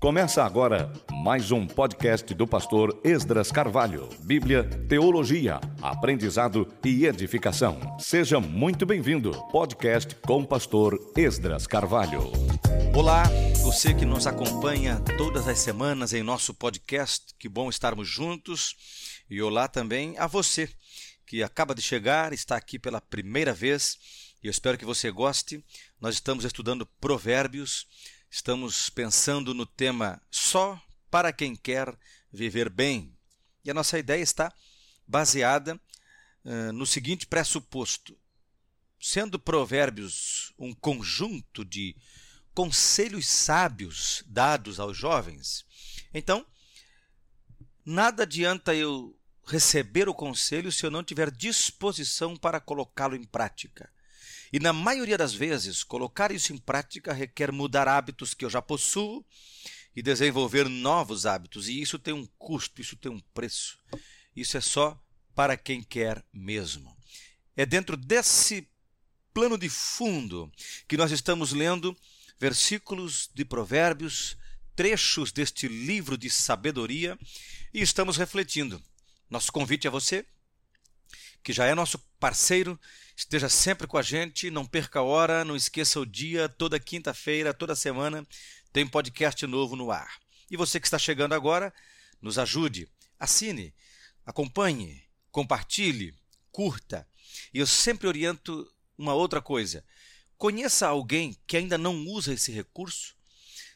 [0.00, 4.08] Começa agora mais um podcast do pastor Esdras Carvalho.
[4.20, 7.96] Bíblia, teologia, aprendizado e edificação.
[7.98, 9.32] Seja muito bem-vindo.
[9.50, 12.30] Podcast com o pastor Esdras Carvalho.
[12.96, 13.24] Olá,
[13.62, 17.34] você que nos acompanha todas as semanas em nosso podcast.
[17.38, 18.76] Que bom estarmos juntos.
[19.28, 20.68] E olá também a você
[21.26, 23.98] que acaba de chegar, está aqui pela primeira vez.
[24.42, 25.64] Eu espero que você goste.
[26.00, 27.86] Nós estamos estudando Provérbios
[28.30, 30.80] Estamos pensando no tema Só
[31.10, 31.98] para quem quer
[32.30, 33.16] viver bem.
[33.64, 34.52] E a nossa ideia está
[35.06, 35.80] baseada
[36.44, 38.16] uh, no seguinte pressuposto:
[39.00, 41.96] sendo Provérbios um conjunto de
[42.54, 45.64] conselhos sábios dados aos jovens,
[46.12, 46.44] então
[47.84, 53.90] nada adianta eu receber o conselho se eu não tiver disposição para colocá-lo em prática.
[54.52, 58.62] E na maioria das vezes, colocar isso em prática requer mudar hábitos que eu já
[58.62, 59.24] possuo
[59.94, 61.68] e desenvolver novos hábitos.
[61.68, 63.78] E isso tem um custo, isso tem um preço.
[64.34, 65.00] Isso é só
[65.34, 66.96] para quem quer mesmo.
[67.56, 68.68] É dentro desse
[69.34, 70.50] plano de fundo
[70.86, 71.96] que nós estamos lendo
[72.38, 74.36] versículos de Provérbios,
[74.74, 77.18] trechos deste livro de sabedoria
[77.74, 78.80] e estamos refletindo.
[79.28, 80.24] Nosso convite a você,
[81.42, 82.78] que já é nosso parceiro,
[83.18, 87.52] Esteja sempre com a gente, não perca a hora, não esqueça o dia, toda quinta-feira,
[87.52, 88.24] toda semana
[88.72, 90.20] tem podcast novo no ar.
[90.48, 91.74] E você que está chegando agora,
[92.22, 93.74] nos ajude, assine,
[94.24, 96.14] acompanhe, compartilhe,
[96.52, 97.08] curta.
[97.52, 99.84] E eu sempre oriento uma outra coisa.
[100.36, 103.16] Conheça alguém que ainda não usa esse recurso,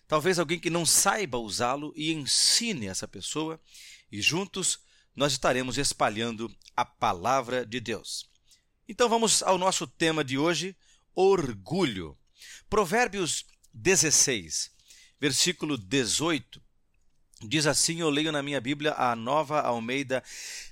[0.06, 3.60] talvez alguém que não saiba usá-lo e ensine essa pessoa,
[4.08, 4.78] e juntos
[5.14, 8.30] nós estaremos espalhando a palavra de Deus.
[8.88, 10.76] Então vamos ao nosso tema de hoje:
[11.14, 12.16] orgulho.
[12.68, 14.70] Provérbios 16,
[15.20, 16.62] versículo 18.
[17.42, 20.22] Diz assim: Eu leio na minha Bíblia a nova Almeida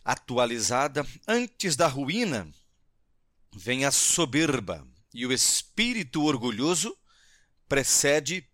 [0.04, 1.06] atualizada.
[1.26, 2.50] Antes da ruína
[3.52, 6.96] vem a soberba, e o espírito orgulhoso
[7.68, 8.48] precede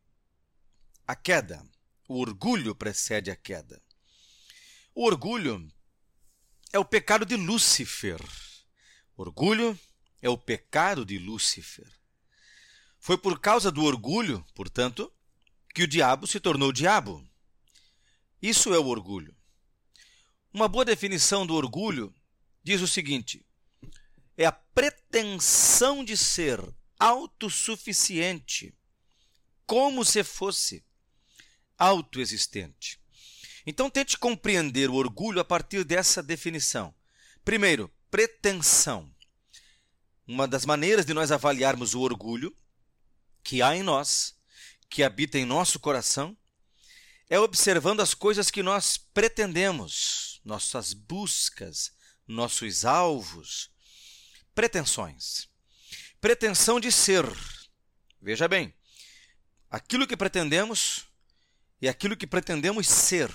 [1.07, 1.65] a queda.
[2.09, 3.81] O orgulho precede a queda.
[4.95, 5.71] O orgulho
[6.73, 8.21] é o pecado de Lúcifer.
[9.17, 9.79] Orgulho
[10.21, 11.91] é o pecado de Lúcifer.
[12.99, 15.13] Foi por causa do orgulho, portanto,
[15.75, 17.27] que o diabo se tornou diabo.
[18.41, 19.37] Isso é o orgulho.
[20.53, 22.15] Uma boa definição do orgulho
[22.63, 23.45] diz o seguinte:
[24.37, 26.61] é a pretensão de ser
[26.99, 28.75] autossuficiente,
[29.67, 30.85] como se fosse
[31.79, 33.01] autoexistente.
[33.67, 36.95] Então tente compreender o orgulho a partir dessa definição.
[37.45, 39.13] Primeiro, pretensão.
[40.27, 42.57] Uma das maneiras de nós avaliarmos o orgulho
[43.43, 44.35] que há em nós,
[44.89, 46.37] que habita em nosso coração,
[47.29, 51.93] é observando as coisas que nós pretendemos, nossas buscas,
[52.27, 53.71] nossos alvos,
[54.55, 55.49] pretensões.
[56.21, 57.25] Pretensão de ser.
[58.21, 58.75] Veja bem,
[59.71, 61.05] aquilo que pretendemos
[61.81, 63.31] e aquilo que pretendemos ser.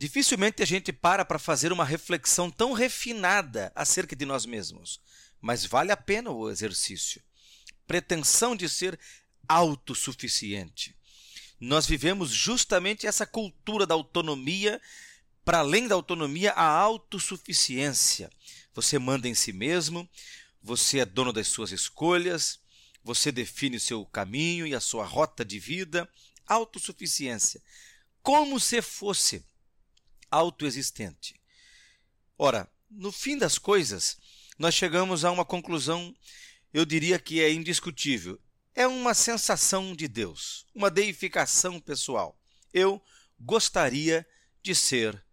[0.00, 4.98] Dificilmente a gente para para fazer uma reflexão tão refinada acerca de nós mesmos,
[5.42, 7.22] mas vale a pena o exercício.
[7.86, 8.98] Pretensão de ser
[9.46, 10.96] autossuficiente.
[11.60, 14.80] Nós vivemos justamente essa cultura da autonomia,
[15.44, 18.30] para além da autonomia, a autossuficiência.
[18.72, 20.08] Você manda em si mesmo,
[20.62, 22.58] você é dono das suas escolhas,
[23.04, 26.08] você define o seu caminho e a sua rota de vida.
[26.46, 27.62] Autossuficiência.
[28.22, 29.44] Como se fosse
[30.30, 31.40] autoexistente.
[32.38, 34.18] Ora, no fim das coisas,
[34.58, 36.14] nós chegamos a uma conclusão,
[36.72, 38.40] eu diria que é indiscutível.
[38.74, 42.38] É uma sensação de Deus, uma deificação pessoal.
[42.72, 43.02] Eu
[43.38, 44.26] gostaria
[44.62, 45.24] de ser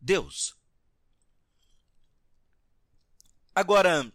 [0.00, 0.56] Deus.
[3.54, 4.12] Agora,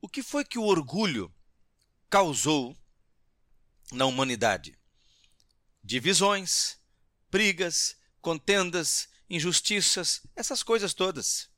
[0.00, 1.34] o que foi que o orgulho
[2.08, 2.76] causou
[3.92, 4.78] na humanidade?
[5.82, 6.78] Divisões,
[7.30, 11.48] brigas, contendas, injustiças, essas coisas todas.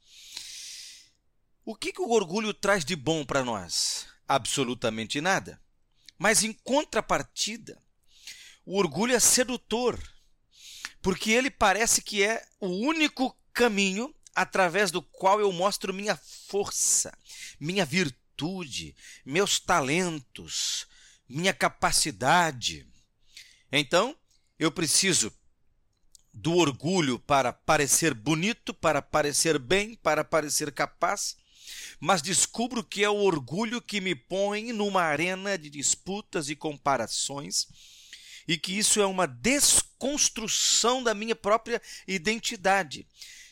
[1.65, 4.07] O que, que o orgulho traz de bom para nós?
[4.29, 5.61] Absolutamente nada.
[6.19, 7.81] Mas em contrapartida,
[8.65, 10.01] o orgulho é sedutor,
[11.01, 17.17] porque ele parece que é o único caminho através do qual eu mostro minha força,
[17.59, 18.95] minha virtude,
[19.25, 20.87] meus talentos,
[21.29, 22.87] minha capacidade.
[23.71, 24.17] Então,
[24.59, 25.33] eu preciso
[26.32, 31.37] do orgulho para parecer bonito, para parecer bem, para parecer capaz,
[32.00, 37.67] mas descubro que é o orgulho que me põe numa arena de disputas e comparações
[38.46, 43.06] e que isso é uma desconstrução da minha própria identidade,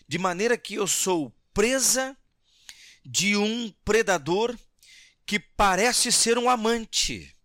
[0.09, 2.17] de maneira que eu sou presa
[3.05, 4.59] de um predador
[5.25, 7.37] que parece ser um amante.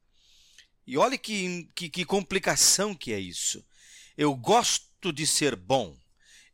[0.88, 3.64] E olha que, que, que complicação que é isso.
[4.18, 5.98] Eu gosto de ser bom,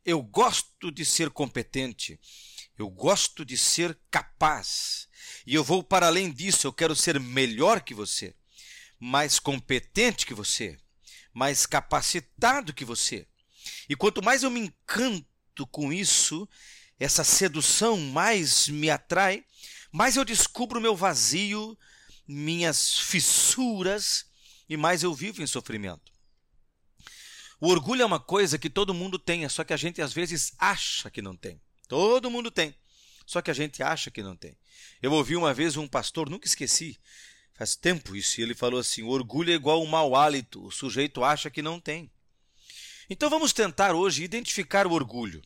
[0.04, 2.18] eu gosto de ser competente,
[2.78, 5.08] eu gosto de ser capaz.
[5.46, 8.34] E eu vou para além disso, eu quero ser melhor que você,
[8.98, 10.78] mais competente que você,
[11.32, 13.26] mais capacitado que você.
[13.88, 16.48] E quanto mais eu me encanto com isso,
[16.98, 19.44] essa sedução mais me atrai,
[19.90, 21.78] mais eu descubro meu vazio,
[22.26, 24.26] minhas fissuras
[24.68, 26.11] e mais eu vivo em sofrimento.
[27.62, 30.52] O orgulho é uma coisa que todo mundo tem, só que a gente às vezes
[30.58, 31.60] acha que não tem.
[31.86, 32.74] Todo mundo tem,
[33.24, 34.58] só que a gente acha que não tem.
[35.00, 36.98] Eu ouvi uma vez um pastor, nunca esqueci,
[37.54, 40.72] faz tempo isso, e ele falou assim: o orgulho é igual um mau hálito, o
[40.72, 42.10] sujeito acha que não tem.
[43.08, 45.40] Então vamos tentar hoje identificar o orgulho.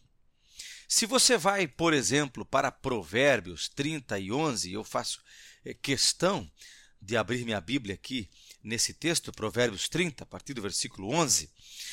[0.88, 5.20] Se você vai, por exemplo, para Provérbios 30 e 11, eu faço
[5.66, 6.50] eh, questão
[6.98, 8.30] de abrir minha Bíblia aqui
[8.66, 11.48] nesse texto, Provérbios 30, a partir do versículo 11,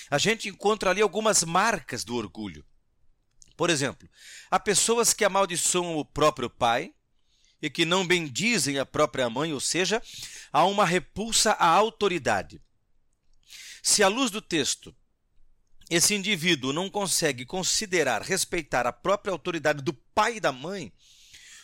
[0.09, 2.65] a gente encontra ali algumas marcas do orgulho.
[3.55, 4.09] Por exemplo,
[4.49, 6.91] há pessoas que amaldiçoam o próprio pai
[7.61, 10.01] e que não bendizem a própria mãe, ou seja,
[10.51, 12.59] há uma repulsa à autoridade.
[13.81, 14.95] Se à luz do texto
[15.89, 20.91] esse indivíduo não consegue considerar, respeitar a própria autoridade do pai e da mãe,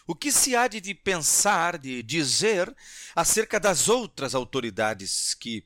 [0.10, 2.76] o que se há de pensar, de dizer
[3.16, 5.64] acerca das outras autoridades que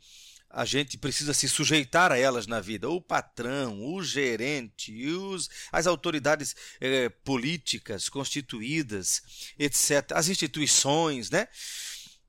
[0.49, 2.89] a gente precisa se sujeitar a elas na vida?
[2.89, 9.21] O patrão, o gerente, os, as autoridades eh, políticas constituídas,
[9.57, 11.47] etc., as instituições, né?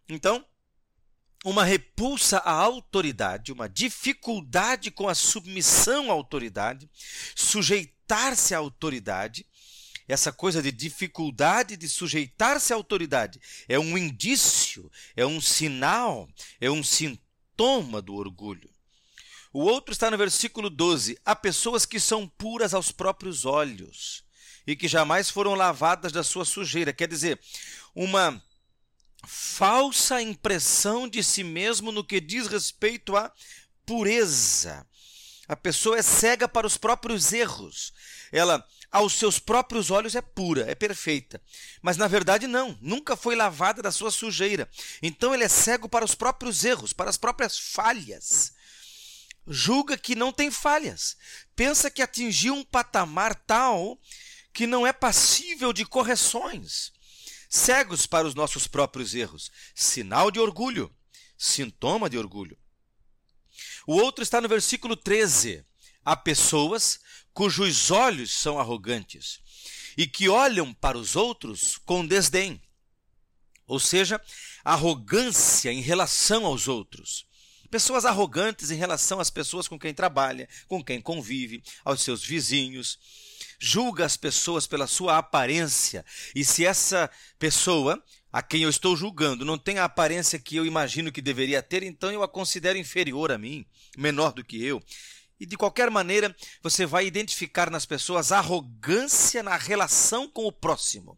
[0.08, 0.46] Então,
[1.44, 6.88] uma repulsa à autoridade, uma dificuldade com a submissão à autoridade,
[7.34, 9.44] sujeitar-se à autoridade,
[10.06, 16.28] essa coisa de dificuldade de sujeitar-se à autoridade é um indício, é um sinal,
[16.60, 18.70] é um sintoma do orgulho.
[19.52, 24.24] O outro está no versículo 12: há pessoas que são puras aos próprios olhos
[24.66, 26.92] e que jamais foram lavadas da sua sujeira.
[26.92, 27.40] Quer dizer,
[27.94, 28.42] uma
[29.26, 33.32] falsa impressão de si mesmo no que diz respeito à
[33.86, 34.86] pureza.
[35.46, 37.92] A pessoa é cega para os próprios erros.
[38.32, 41.42] Ela aos seus próprios olhos é pura, é perfeita.
[41.82, 44.70] Mas na verdade não, nunca foi lavada da sua sujeira.
[45.02, 48.52] Então ele é cego para os próprios erros, para as próprias falhas.
[49.48, 51.16] Julga que não tem falhas.
[51.56, 54.00] Pensa que atingiu um patamar tal
[54.52, 56.92] que não é passível de correções.
[57.50, 60.88] Cegos para os nossos próprios erros, sinal de orgulho,
[61.36, 62.56] sintoma de orgulho.
[63.88, 65.64] O outro está no versículo 13.
[66.04, 67.00] Há pessoas
[67.34, 69.40] cujos olhos são arrogantes
[69.98, 72.62] e que olham para os outros com desdém,
[73.66, 74.20] ou seja,
[74.64, 77.26] arrogância em relação aos outros.
[77.70, 82.98] Pessoas arrogantes em relação às pessoas com quem trabalha, com quem convive, aos seus vizinhos.
[83.58, 86.04] Julga as pessoas pela sua aparência,
[86.34, 88.02] e se essa pessoa
[88.32, 91.82] a quem eu estou julgando não tem a aparência que eu imagino que deveria ter,
[91.82, 93.64] então eu a considero inferior a mim,
[93.96, 94.82] menor do que eu.
[95.38, 101.16] E de qualquer maneira, você vai identificar nas pessoas arrogância na relação com o próximo.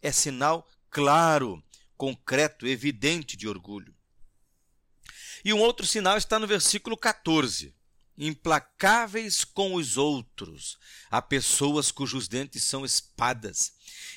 [0.00, 1.62] É sinal claro,
[1.96, 3.94] concreto, evidente de orgulho.
[5.44, 7.74] E um outro sinal está no versículo 14.
[8.20, 10.76] Implacáveis com os outros,
[11.08, 13.72] há pessoas cujos dentes são espadas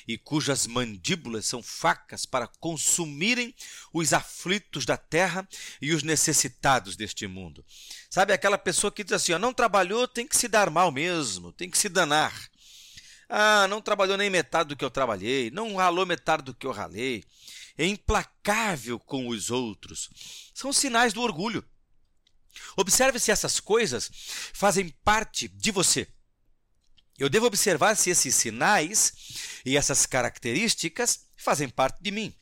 [0.08, 3.54] e cujas mandíbulas são facas para consumirem
[3.92, 5.48] os aflitos da terra
[5.80, 7.64] e os necessitados deste mundo.
[8.10, 11.52] Sabe aquela pessoa que diz assim: ó, não trabalhou, tem que se dar mal mesmo,
[11.52, 12.34] tem que se danar.
[13.28, 16.72] Ah, não trabalhou nem metade do que eu trabalhei, não ralou metade do que eu
[16.72, 17.22] ralei.
[17.78, 20.10] É implacável com os outros.
[20.52, 21.64] São sinais do orgulho.
[22.76, 24.10] Observe se essas coisas
[24.52, 26.06] fazem parte de você.
[27.18, 29.12] Eu devo observar se esses sinais
[29.64, 32.34] e essas características fazem parte de mim.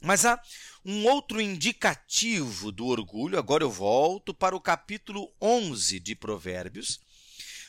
[0.00, 0.40] Mas há
[0.84, 3.38] um outro indicativo do orgulho.
[3.38, 7.00] Agora eu volto para o capítulo 11 de Provérbios,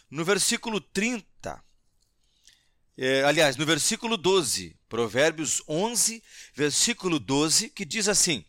[0.09, 1.63] no versículo 30.
[2.97, 6.21] É, aliás, no versículo 12, Provérbios 11,
[6.53, 8.45] versículo 12, que diz assim: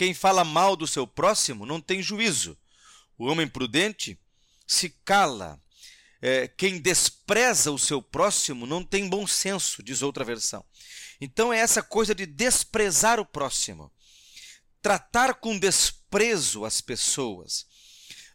[0.00, 2.56] Quem fala mal do seu próximo não tem juízo.
[3.18, 4.18] O homem prudente
[4.66, 5.62] se cala
[6.22, 10.64] é, quem despreza o seu próximo não tem bom senso, diz outra versão.
[11.20, 13.92] Então é essa coisa de desprezar o próximo,
[14.80, 17.66] tratar com desprezo as pessoas.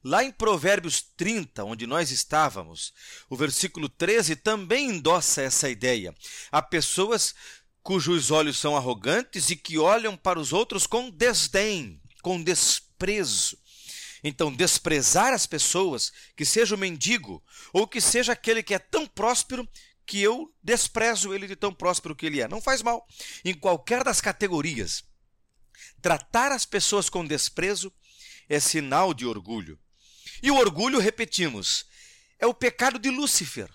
[0.03, 2.93] Lá em Provérbios 30, onde nós estávamos,
[3.27, 6.13] o versículo 13 também endossa essa ideia.
[6.51, 7.33] Há pessoas
[7.85, 13.55] cujos olhos são arrogantes e que olham para os outros com desdém, com desprezo.
[14.23, 19.05] Então, desprezar as pessoas, que seja o mendigo, ou que seja aquele que é tão
[19.05, 19.69] próspero
[20.03, 22.47] que eu desprezo ele de tão próspero que ele é.
[22.47, 23.05] Não faz mal.
[23.43, 25.03] Em qualquer das categorias.
[26.01, 27.93] Tratar as pessoas com desprezo
[28.49, 29.79] é sinal de orgulho.
[30.41, 31.85] E o orgulho, repetimos,
[32.39, 33.69] é o pecado de Lúcifer.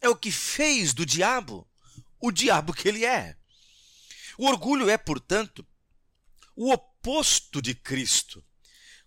[0.00, 1.68] É o que fez do diabo
[2.22, 3.36] o diabo que ele é.
[4.38, 5.66] O orgulho é, portanto,
[6.56, 8.44] o oposto de Cristo.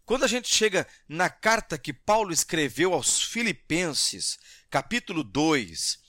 [0.06, 4.38] Quando a gente chega na carta que Paulo escreveu aos Filipenses,
[4.70, 6.00] capítulo 2,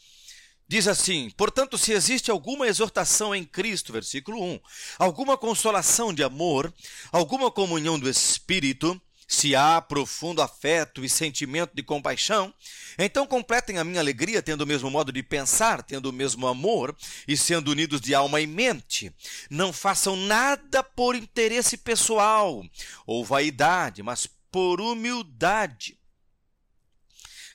[0.68, 4.60] diz assim: Portanto, se existe alguma exortação em Cristo, versículo 1,
[4.98, 6.72] alguma consolação de amor,
[7.10, 12.54] alguma comunhão do Espírito, se há profundo afeto e sentimento de compaixão,
[12.96, 16.96] então completem a minha alegria tendo o mesmo modo de pensar, tendo o mesmo amor
[17.26, 19.12] e sendo unidos de alma e mente.
[19.50, 22.62] Não façam nada por interesse pessoal
[23.04, 25.98] ou vaidade, mas por humildade.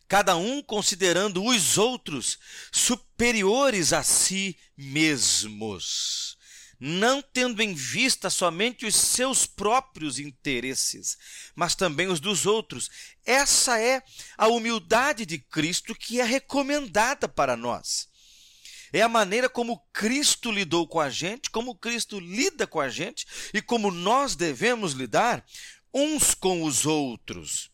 [0.07, 2.37] Cada um considerando os outros
[2.69, 6.37] superiores a si mesmos
[6.83, 11.15] não tendo em vista somente os seus próprios interesses,
[11.53, 12.89] mas também os dos outros.
[13.23, 14.01] Essa é
[14.35, 18.09] a humildade de Cristo que é recomendada para nós.
[18.91, 23.27] É a maneira como Cristo lidou com a gente, como Cristo lida com a gente
[23.53, 25.45] e como nós devemos lidar
[25.93, 27.69] uns com os outros.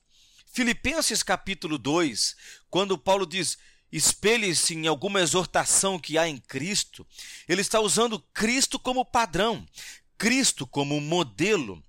[0.52, 2.36] Filipenses capítulo 2,
[2.70, 3.58] quando Paulo diz:
[3.92, 7.06] espelhe-se em alguma exortação que há em Cristo,
[7.48, 9.66] ele está usando Cristo como padrão,
[10.18, 11.84] Cristo como modelo.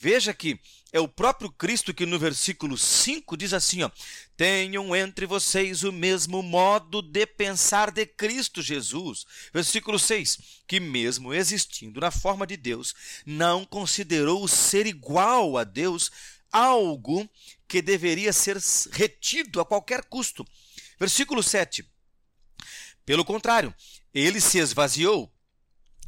[0.00, 0.60] Veja que
[0.92, 3.90] é o próprio Cristo que no versículo 5 diz assim: ó,
[4.36, 9.26] Tenham entre vocês o mesmo modo de pensar de Cristo Jesus.
[9.52, 12.94] Versículo 6: Que, mesmo existindo na forma de Deus,
[13.26, 16.10] não considerou ser igual a Deus
[16.50, 17.28] algo
[17.66, 18.56] que deveria ser
[18.92, 20.46] retido a qualquer custo
[20.98, 21.88] Versículo 7.
[23.04, 23.74] Pelo contrário,
[24.12, 25.32] ele se esvaziou,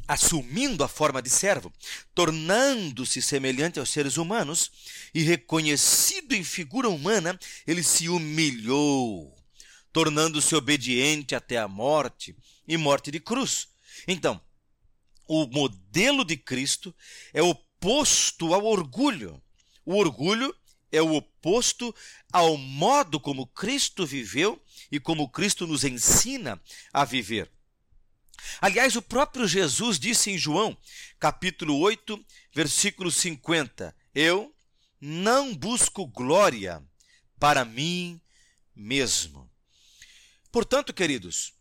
[0.06, 1.72] assumindo a forma de servo,
[2.14, 4.70] tornando-se semelhante aos seres humanos
[5.14, 9.34] e reconhecido em figura humana, ele se humilhou,
[9.92, 13.68] tornando-se obediente até a morte e morte de cruz.
[14.08, 14.40] Então,
[15.28, 16.94] o modelo de Cristo
[17.32, 19.40] é oposto ao orgulho.
[19.86, 20.54] O orgulho
[20.92, 21.94] é o oposto
[22.32, 26.60] ao modo como Cristo viveu e como Cristo nos ensina
[26.92, 27.50] a viver.
[28.60, 30.76] Aliás, o próprio Jesus disse em João,
[31.18, 34.54] capítulo 8, versículo 50: Eu
[35.00, 36.82] não busco glória
[37.38, 38.20] para mim
[38.74, 39.50] mesmo.
[40.50, 41.52] Portanto, queridos,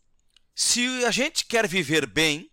[0.54, 2.49] se a gente quer viver bem,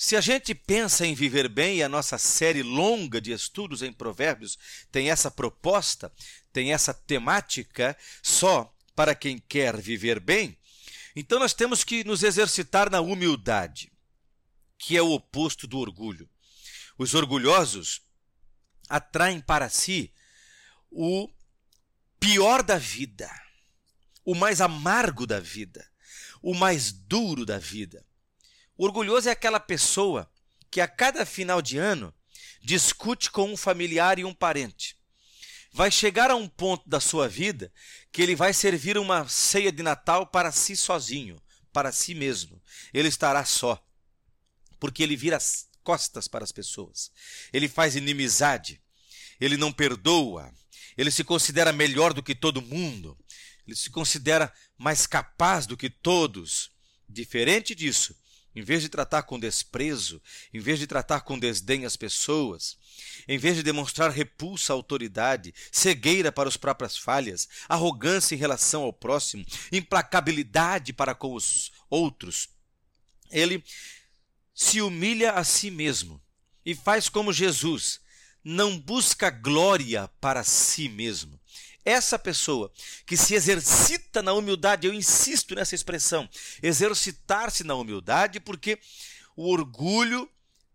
[0.00, 3.92] se a gente pensa em viver bem, e a nossa série longa de estudos em
[3.92, 4.56] Provérbios
[4.92, 6.12] tem essa proposta,
[6.52, 10.56] tem essa temática só para quem quer viver bem,
[11.16, 13.90] então nós temos que nos exercitar na humildade,
[14.78, 16.30] que é o oposto do orgulho.
[16.96, 18.00] Os orgulhosos
[18.88, 20.14] atraem para si
[20.92, 21.28] o
[22.20, 23.28] pior da vida,
[24.24, 25.84] o mais amargo da vida,
[26.40, 28.06] o mais duro da vida.
[28.78, 30.30] Orgulhoso é aquela pessoa
[30.70, 32.14] que a cada final de ano
[32.62, 34.96] discute com um familiar e um parente.
[35.72, 37.72] Vai chegar a um ponto da sua vida
[38.12, 41.42] que ele vai servir uma ceia de Natal para si sozinho,
[41.72, 42.62] para si mesmo.
[42.94, 43.84] Ele estará só,
[44.78, 47.10] porque ele vira as costas para as pessoas.
[47.52, 48.80] Ele faz inimizade,
[49.40, 50.54] ele não perdoa,
[50.96, 53.18] ele se considera melhor do que todo mundo,
[53.66, 56.70] ele se considera mais capaz do que todos.
[57.08, 58.14] Diferente disso,
[58.58, 60.20] em vez de tratar com desprezo,
[60.52, 62.76] em vez de tratar com desdém as pessoas,
[63.28, 68.82] em vez de demonstrar repulsa à autoridade, cegueira para as próprias falhas, arrogância em relação
[68.82, 72.48] ao próximo, implacabilidade para com os outros,
[73.30, 73.62] ele
[74.52, 76.20] se humilha a si mesmo
[76.66, 78.00] e faz como Jesus,
[78.42, 81.38] não busca glória para si mesmo.
[81.84, 82.70] Essa pessoa
[83.06, 86.28] que se exercita na humildade, eu insisto nessa expressão,
[86.62, 88.78] exercitar-se na humildade, porque
[89.36, 90.28] o orgulho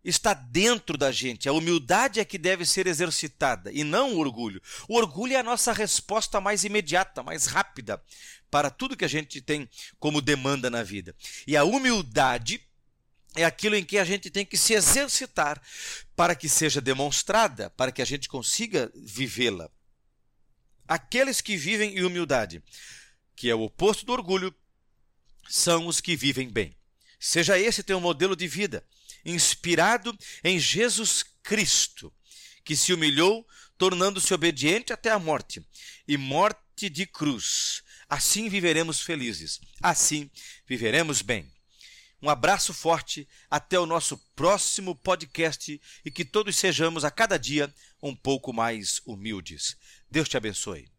[0.04, 1.48] está dentro da gente.
[1.48, 4.62] A humildade é que deve ser exercitada e não o orgulho.
[4.88, 8.02] O orgulho é a nossa resposta mais imediata, mais rápida
[8.52, 9.70] para tudo que a gente tem
[10.00, 11.16] como demanda na vida.
[11.48, 12.62] E a humildade
[13.36, 15.62] é aquilo em que a gente tem que se exercitar
[16.16, 19.72] para que seja demonstrada, para que a gente consiga vivê-la.
[20.88, 22.62] Aqueles que vivem em humildade,
[23.36, 24.54] que é o oposto do orgulho,
[25.48, 26.76] são os que vivem bem.
[27.20, 28.86] Seja esse teu modelo de vida
[29.26, 32.14] inspirado em Jesus Cristo,
[32.64, 33.48] que se humilhou,
[33.78, 35.66] tornando-se obediente até a morte
[36.08, 37.82] e morte de cruz.
[38.10, 40.30] Assim viveremos felizes, assim
[40.68, 41.52] viveremos bem.
[42.22, 47.74] Um abraço forte, até o nosso próximo podcast e que todos sejamos a cada dia
[48.02, 49.76] um pouco mais humildes.
[50.14, 50.93] Deus te abençoe.